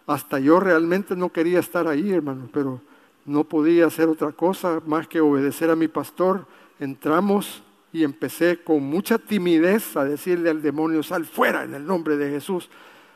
[0.07, 2.81] Hasta yo realmente no quería estar ahí, hermano, pero
[3.25, 6.47] no podía hacer otra cosa más que obedecer a mi pastor.
[6.81, 12.17] Entramos y empecé con mucha timidez a decirle al demonio, sal fuera en el nombre
[12.17, 12.69] de Jesús.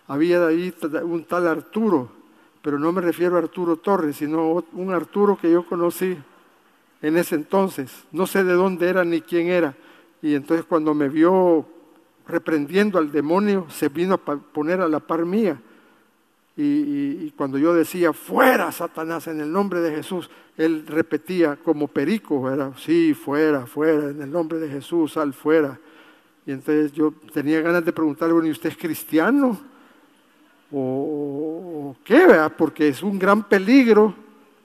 [0.06, 2.08] Había ahí un tal Arturo,
[2.62, 6.16] pero no me refiero a Arturo Torres, sino un Arturo que yo conocí
[7.02, 8.04] en ese entonces.
[8.12, 9.74] No sé de dónde era ni quién era.
[10.22, 11.66] Y entonces cuando me vio
[12.26, 15.60] reprendiendo al demonio, se vino a poner a la par mía.
[16.60, 22.50] Y, cuando yo decía, fuera Satanás en el nombre de Jesús, él repetía como perico,
[22.50, 25.78] era, sí, fuera, fuera, en el nombre de Jesús, sal fuera.
[26.44, 29.56] Y entonces yo tenía ganas de preguntarle, bueno, ¿y usted es cristiano?
[30.72, 32.26] ¿O, qué?
[32.56, 34.12] Porque es un gran peligro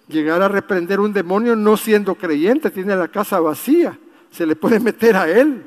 [0.08, 3.98] llegar a reprender un demonio no siendo creyente, tiene la casa vacía,
[4.32, 5.66] se le puede meter a él.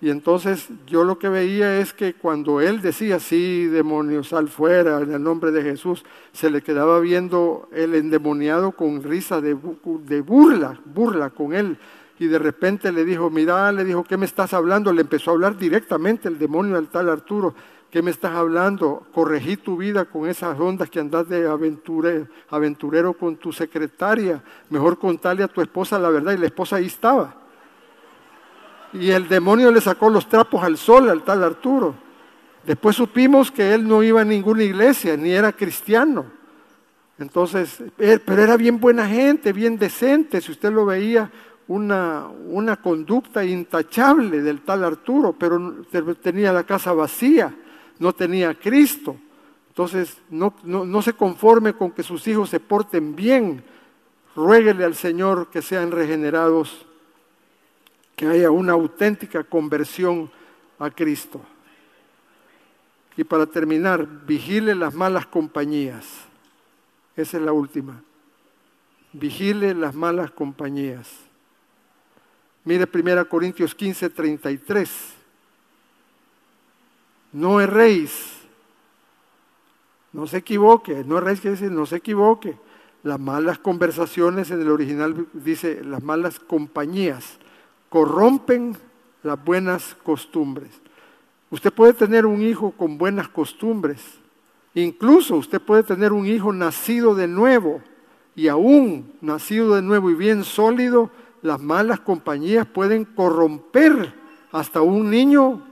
[0.00, 5.00] Y entonces yo lo que veía es que cuando él decía, sí, demonio, sal fuera
[5.00, 9.56] en el nombre de Jesús, se le quedaba viendo el endemoniado con risa de,
[10.04, 11.76] de burla, burla con él.
[12.20, 14.92] Y de repente le dijo, mira, le dijo, ¿qué me estás hablando?
[14.92, 17.54] Le empezó a hablar directamente el demonio al tal Arturo.
[17.90, 19.06] ¿Qué me estás hablando?
[19.14, 24.42] Corregí tu vida con esas ondas que andas de aventurero, aventurero con tu secretaria.
[24.68, 26.34] Mejor contarle a tu esposa la verdad.
[26.34, 27.34] Y la esposa ahí estaba.
[28.92, 31.94] Y el demonio le sacó los trapos al sol al tal Arturo.
[32.66, 36.26] Después supimos que él no iba a ninguna iglesia, ni era cristiano.
[37.18, 40.42] Entonces, pero era bien buena gente, bien decente.
[40.42, 41.30] Si usted lo veía,
[41.68, 45.84] una, una conducta intachable del tal Arturo, pero
[46.20, 47.54] tenía la casa vacía
[47.98, 49.16] no tenía Cristo.
[49.68, 53.62] Entonces, no, no, se conforme con que sus hijos se porten bien.
[54.34, 56.84] Ruéguele al Señor que sean regenerados,
[58.16, 60.30] que haya una auténtica conversión
[60.78, 61.40] a Cristo.
[63.16, 66.06] Y para terminar, vigile las malas compañías.
[67.16, 68.02] Esa es la última.
[69.12, 71.08] Vigile las malas compañías.
[72.64, 75.17] Mire 1 Corintios 15, 33.
[77.38, 78.36] No erréis.
[80.12, 81.04] No se equivoque.
[81.04, 82.58] No erréis quiere decir no se equivoque.
[83.04, 87.38] Las malas conversaciones en el original dice las malas compañías
[87.90, 88.76] corrompen
[89.22, 90.80] las buenas costumbres.
[91.50, 94.18] Usted puede tener un hijo con buenas costumbres.
[94.74, 97.80] Incluso usted puede tener un hijo nacido de nuevo
[98.34, 101.10] y aún nacido de nuevo y bien sólido,
[101.42, 104.12] las malas compañías pueden corromper
[104.50, 105.67] hasta un niño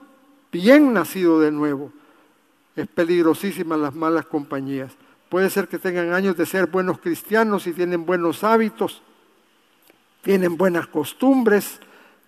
[0.53, 1.93] bien nacido de nuevo.
[2.75, 4.93] Es peligrosísima las malas compañías.
[5.29, 9.03] Puede ser que tengan años de ser buenos cristianos y tienen buenos hábitos,
[10.23, 11.81] tienen buenas costumbres,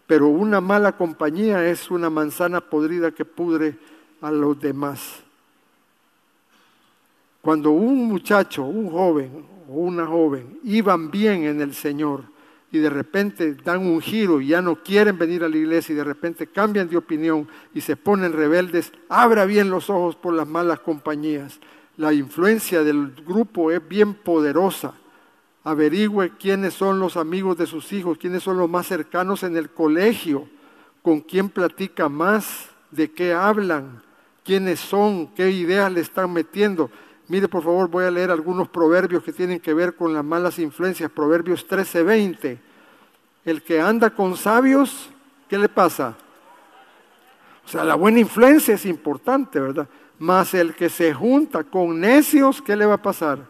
[0.06, 3.78] pero una mala compañía es una manzana podrida que pudre
[4.20, 5.22] a los demás.
[7.40, 12.24] Cuando un muchacho, un joven o una joven iban bien en el Señor,
[12.70, 15.96] y de repente dan un giro y ya no quieren venir a la iglesia y
[15.96, 20.46] de repente cambian de opinión y se ponen rebeldes, abra bien los ojos por las
[20.46, 21.60] malas compañías.
[21.96, 24.94] La influencia del grupo es bien poderosa.
[25.64, 29.70] Averigüe quiénes son los amigos de sus hijos, quiénes son los más cercanos en el
[29.70, 30.48] colegio,
[31.02, 34.02] con quién platica más, de qué hablan,
[34.44, 36.90] quiénes son, qué ideas le están metiendo.
[37.28, 40.58] Mire, por favor, voy a leer algunos proverbios que tienen que ver con las malas
[40.58, 41.10] influencias.
[41.10, 42.58] Proverbios 13:20.
[43.44, 45.10] El que anda con sabios,
[45.48, 46.16] ¿qué le pasa?
[47.64, 49.86] O sea, la buena influencia es importante, ¿verdad?
[50.18, 53.40] Mas el que se junta con necios, ¿qué le va a pasar?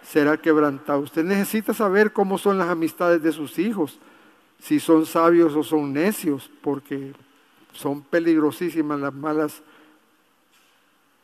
[0.00, 1.00] Será quebrantado.
[1.00, 3.98] Usted necesita saber cómo son las amistades de sus hijos,
[4.60, 7.12] si son sabios o son necios, porque
[7.72, 9.60] son peligrosísimas las malas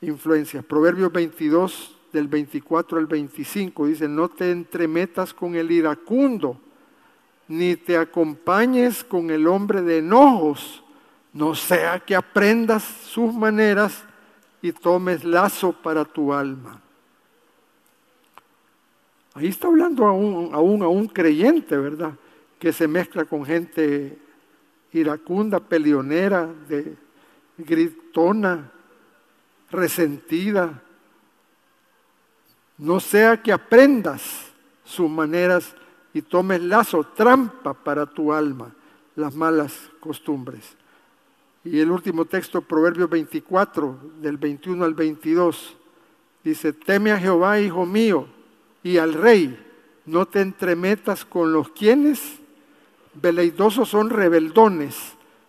[0.01, 0.65] influencias.
[0.65, 6.61] Proverbios 22, del 24 al 25, dice, no te entremetas con el iracundo,
[7.49, 10.83] ni te acompañes con el hombre de enojos,
[11.33, 14.05] no sea que aprendas sus maneras
[14.63, 16.81] y tomes lazo para tu alma.
[19.35, 22.13] Ahí está hablando a un creyente, ¿verdad?
[22.59, 24.19] Que se mezcla con gente
[24.93, 26.97] iracunda, peleonera, de,
[27.59, 28.71] gritona,
[29.71, 30.83] resentida.
[32.81, 34.23] No sea que aprendas
[34.85, 35.75] sus maneras
[36.15, 38.75] y tomes lazo, trampa para tu alma,
[39.17, 40.79] las malas costumbres.
[41.63, 45.77] Y el último texto, Proverbios 24, del 21 al 22,
[46.43, 48.27] dice, teme a Jehová, hijo mío,
[48.83, 49.63] y al rey,
[50.07, 52.39] no te entremetas con los quienes
[53.13, 54.97] veleidosos son rebeldones,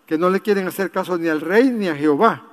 [0.05, 2.45] que no le quieren hacer caso ni al rey ni a Jehová.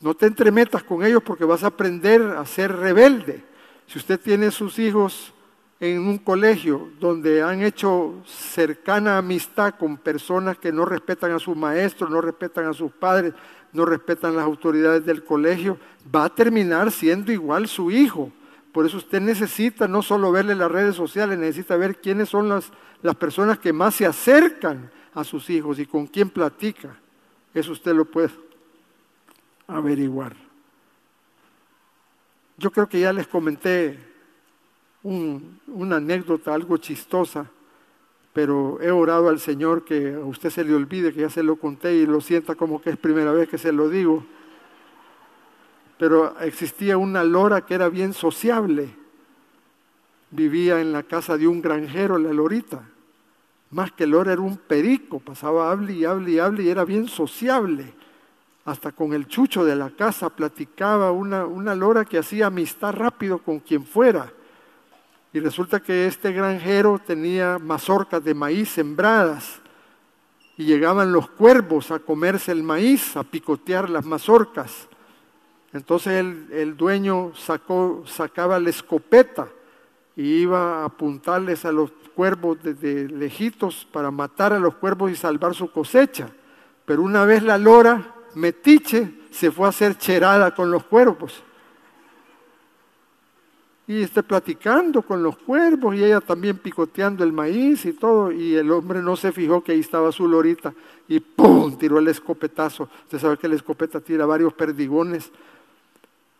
[0.00, 3.48] No te entremetas con ellos porque vas a aprender a ser rebelde.
[3.90, 5.32] Si usted tiene sus hijos
[5.80, 11.56] en un colegio donde han hecho cercana amistad con personas que no respetan a sus
[11.56, 13.34] maestros, no respetan a sus padres,
[13.72, 15.76] no respetan las autoridades del colegio,
[16.14, 18.30] va a terminar siendo igual su hijo.
[18.72, 22.70] Por eso usted necesita no solo verle las redes sociales, necesita ver quiénes son las,
[23.02, 26.96] las personas que más se acercan a sus hijos y con quién platica.
[27.52, 28.30] Eso usted lo puede
[29.66, 30.49] averiguar.
[32.60, 33.98] Yo creo que ya les comenté
[35.02, 37.50] una anécdota algo chistosa,
[38.34, 41.56] pero he orado al Señor que a usted se le olvide que ya se lo
[41.56, 44.26] conté y lo sienta como que es primera vez que se lo digo.
[45.98, 48.94] Pero existía una lora que era bien sociable.
[50.30, 52.86] Vivía en la casa de un granjero, la lorita.
[53.70, 57.08] Más que lora era un perico, pasaba hable y hable y hable y era bien
[57.08, 57.94] sociable.
[58.70, 63.38] Hasta con el chucho de la casa platicaba una, una lora que hacía amistad rápido
[63.38, 64.32] con quien fuera
[65.32, 69.60] y resulta que este granjero tenía mazorcas de maíz sembradas
[70.56, 74.88] y llegaban los cuervos a comerse el maíz, a picotear las mazorcas.
[75.72, 79.48] Entonces el, dueño sacó, sacaba la escopeta
[80.14, 85.16] y iba a apuntarles a los cuervos desde lejitos para matar a los cuervos y
[85.16, 86.28] salvar su cosecha.
[86.84, 91.42] Pero una vez la lora, metiche, se fue a hacer cherada con los cuervos
[93.90, 98.54] y esté platicando con los cuervos y ella también picoteando el maíz y todo, y
[98.54, 100.72] el hombre no se fijó que ahí estaba su lorita
[101.08, 101.76] y ¡pum!
[101.76, 102.88] tiró el escopetazo.
[103.02, 105.32] Usted sabe que la escopeta tira varios perdigones.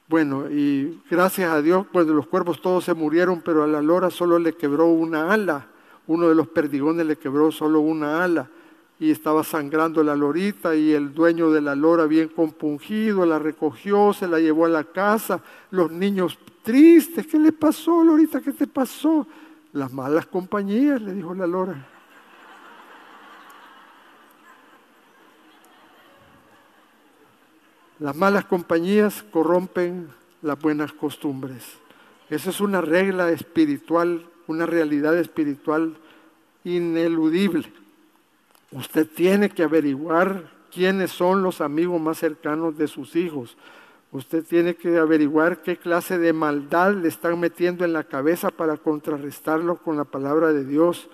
[0.07, 4.11] Bueno, y gracias a Dios, pues los cuervos todos se murieron, pero a la lora
[4.11, 5.67] solo le quebró una ala.
[6.07, 8.49] Uno de los perdigones le quebró solo una ala
[9.01, 14.13] y estaba sangrando la lorita y el dueño de la lora bien compungido la recogió,
[14.13, 18.43] se la llevó a la casa, los niños tristes, ¿qué le pasó lorita?
[18.43, 19.27] ¿Qué te pasó?
[19.73, 21.89] Las malas compañías, le dijo la lora.
[28.01, 30.09] Las malas compañías corrompen
[30.43, 31.79] las buenas costumbres.
[32.29, 35.97] Esa es una regla espiritual, una realidad espiritual
[36.65, 37.80] ineludible.
[38.73, 43.57] Usted tiene que averiguar quiénes son los amigos más cercanos de sus hijos.
[44.13, 48.77] Usted tiene que averiguar qué clase de maldad le están metiendo en la cabeza para
[48.77, 51.09] contrarrestarlo con la palabra de Dios.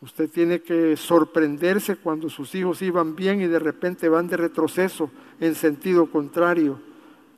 [0.00, 5.10] Usted tiene que sorprenderse cuando sus hijos iban bien y de repente van de retroceso
[5.40, 6.78] en sentido contrario.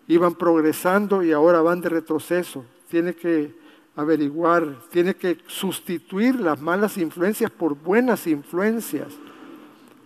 [0.09, 2.64] Iban progresando y ahora van de retroceso.
[2.88, 3.54] Tiene que
[3.99, 9.09] averiguar, tiene que sustituir las malas influencias por buenas influencias,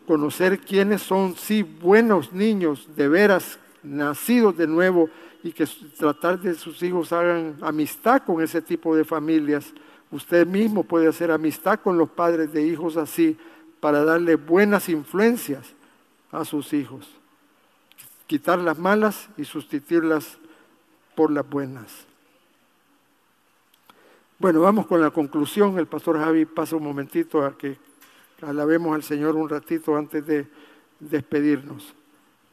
[0.06, 5.10] conocer quiénes son, sí, buenos niños, de veras, nacidos de nuevo,
[5.42, 5.66] y que
[5.98, 9.74] tratar de sus hijos hagan amistad con ese tipo de familias.
[10.10, 13.36] Usted mismo puede hacer amistad con los padres de hijos así
[13.80, 15.70] para darle buenas influencias
[16.30, 17.06] a sus hijos.
[18.26, 20.38] Quitar las malas y sustituirlas
[21.14, 22.06] por las buenas.
[24.42, 25.78] Bueno, vamos con la conclusión.
[25.78, 27.76] El pastor Javi pasa un momentito a que
[28.40, 30.48] alabemos al Señor un ratito antes de
[30.98, 31.94] despedirnos.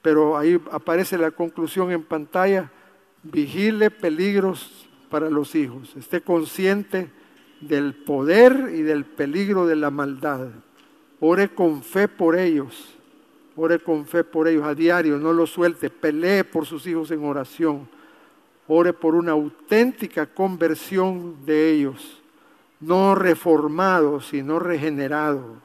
[0.03, 2.71] pero ahí aparece la conclusión en pantalla,
[3.23, 7.09] vigile peligros para los hijos, esté consciente
[7.59, 10.49] del poder y del peligro de la maldad.
[11.19, 12.99] Ore con fe por ellos,
[13.55, 17.23] ore con fe por ellos a diario, no lo suelte, pelee por sus hijos en
[17.23, 17.89] oración,
[18.69, 22.21] ore por una auténtica conversión de ellos,
[22.79, 25.57] no reformado, sino regenerado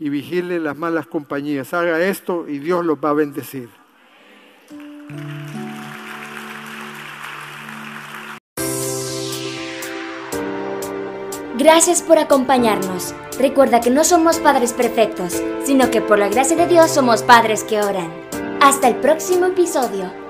[0.00, 1.72] y vigile las malas compañías.
[1.72, 3.68] Haga esto y Dios los va a bendecir.
[11.56, 13.14] Gracias por acompañarnos.
[13.38, 17.62] Recuerda que no somos padres perfectos, sino que por la gracia de Dios somos padres
[17.62, 18.10] que oran.
[18.60, 20.21] Hasta el próximo episodio.